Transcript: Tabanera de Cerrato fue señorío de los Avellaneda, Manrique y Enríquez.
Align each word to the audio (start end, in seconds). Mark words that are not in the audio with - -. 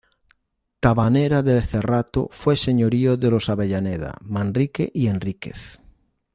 Tabanera 0.79 1.43
de 1.43 1.61
Cerrato 1.61 2.27
fue 2.31 2.57
señorío 2.57 3.17
de 3.17 3.29
los 3.29 3.49
Avellaneda, 3.51 4.17
Manrique 4.23 4.89
y 4.95 5.05
Enríquez. 5.09 5.79